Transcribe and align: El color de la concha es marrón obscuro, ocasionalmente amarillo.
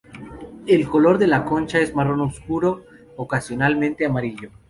El 0.65 0.89
color 0.89 1.19
de 1.19 1.27
la 1.27 1.45
concha 1.45 1.77
es 1.77 1.93
marrón 1.93 2.21
obscuro, 2.21 2.83
ocasionalmente 3.17 4.03
amarillo. 4.03 4.49